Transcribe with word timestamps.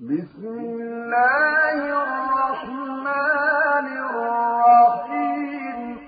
بسم 0.00 0.46
الله 0.46 1.78
الرحمن 2.02 3.06
الرحيم. 4.10 5.98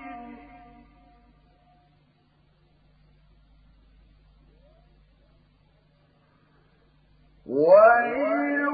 ويل 7.45 8.65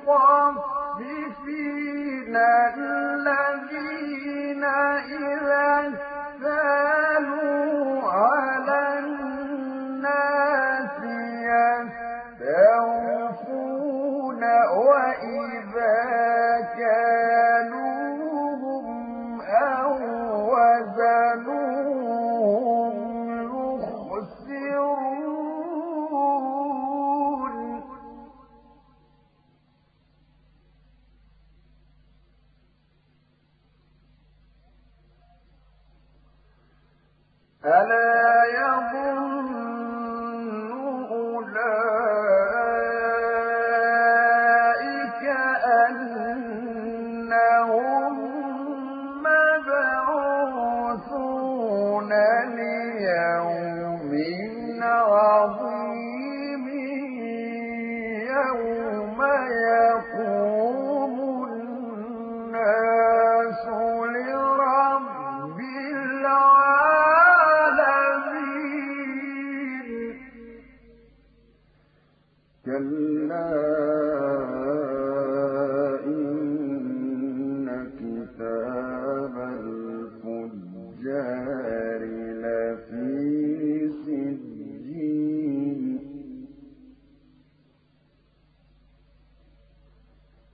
أولئك 45.73 46.02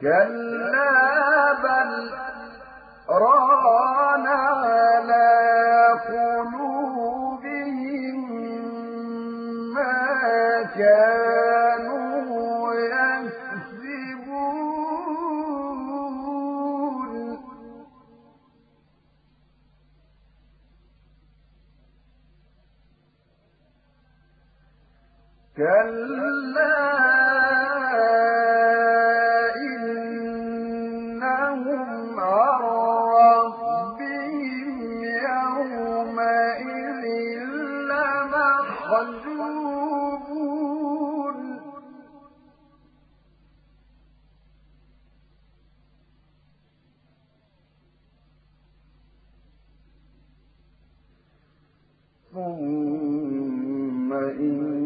كلا 0.00 0.55
كلا 25.56 26.76
إنهم 30.86 32.20
عن 32.20 32.60
ربهم 33.16 35.04
يومئذ 35.04 37.04
لمحجوبون 40.28 41.36
ثم 53.16 54.12
الجحيم 54.12 54.85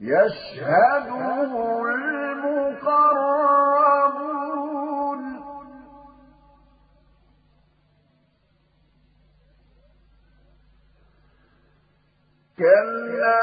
يشهده 0.00 1.84
المقربون. 1.84 3.20
كلا 12.58 13.40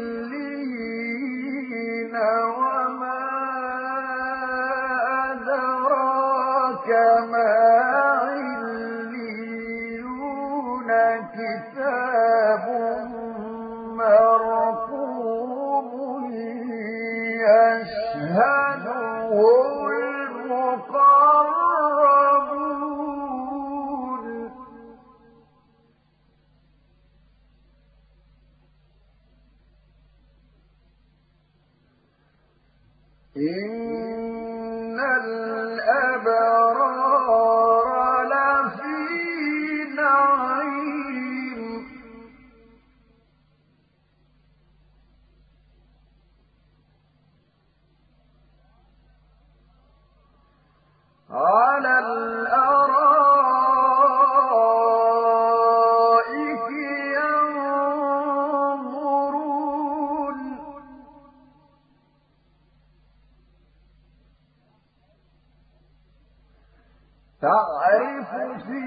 في 68.68 68.86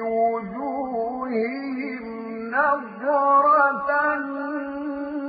وجوههم 0.00 2.04
نظرة 2.50 3.90
النعيم. 4.14 5.24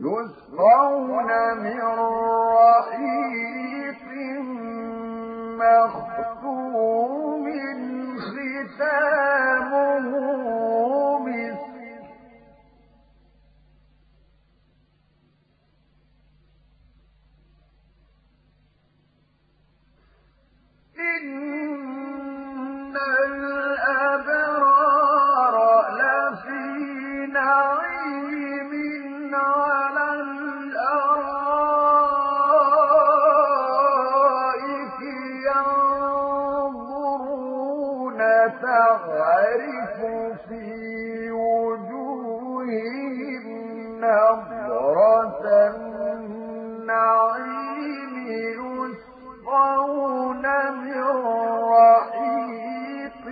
يسقون 0.00 1.30
من 1.58 1.82
رحيق 2.60 4.04
مختوم 5.58 7.46
ختامه 8.78 10.37
تعرف 38.78 39.98
في 40.48 41.30
وجوههم 41.30 43.44
نظرة 44.00 45.42
النعيم 46.88 48.14
يسقون 49.48 50.44
من 50.84 51.02
رحيق 51.74 53.24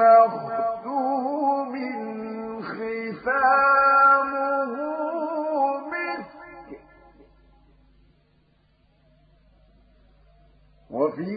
مختوم 0.00 1.72
خفامه 2.62 4.74
مسك. 5.90 6.80
وفي 10.90 11.34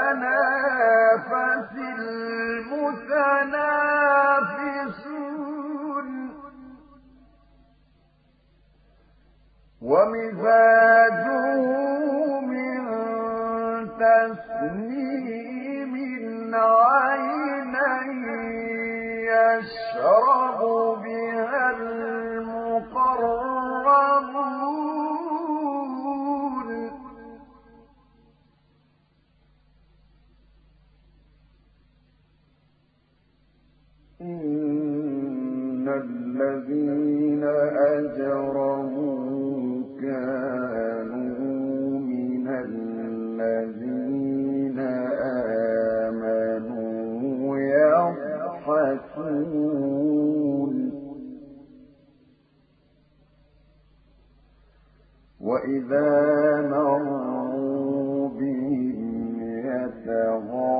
يتنافس 0.00 1.20
المتنافسون 5.10 6.08
ومزاجه 9.82 11.56
من 12.40 12.80
تسليم 14.00 15.94
عينا 16.54 17.90
يشرب 19.30 20.49
الذين 36.40 37.44
أجرموا 37.94 39.20
كانوا 40.00 41.38
من 41.98 42.48
الذين 42.48 43.98
آمنوا 46.08 47.56
يضحكون. 47.58 49.20
وإذا 55.40 56.10
مروا 56.68 58.28
بهم 58.28 59.40
يتغيرون 59.40 60.79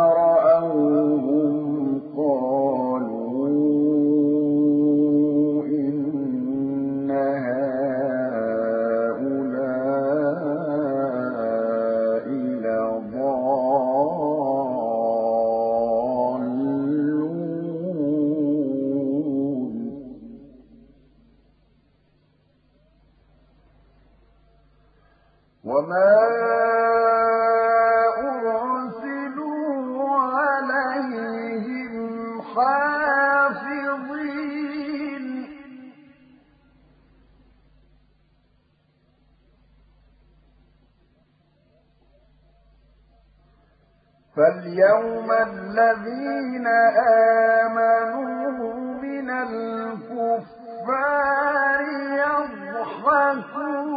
فاليوم 44.35 45.31
الذين 45.31 46.67
آمنوا 47.67 48.73
من 49.01 49.29
الكفار 49.29 50.61
يضحكون. 52.23 53.91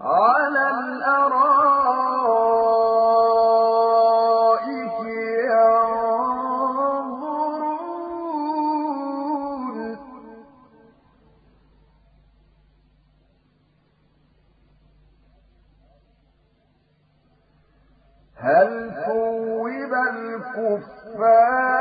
على 0.00 0.33
هل 18.44 18.90
ثوب 19.06 19.92
الكفار 20.12 21.73